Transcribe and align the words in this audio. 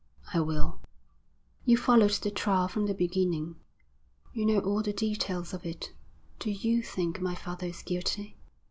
'I 0.33 0.39
will.' 0.39 0.81
'You 1.63 1.77
followed 1.77 2.09
the 2.09 2.31
trial 2.31 2.67
from 2.67 2.87
the 2.87 2.95
beginning, 2.95 3.57
you 4.33 4.47
know 4.47 4.57
all 4.57 4.81
the 4.81 4.93
details 4.93 5.53
of 5.53 5.63
it. 5.63 5.91
Do 6.39 6.49
you 6.49 6.81
think 6.81 7.21
my 7.21 7.35
father 7.35 7.67
is 7.67 7.83
guilty?' 7.83 8.35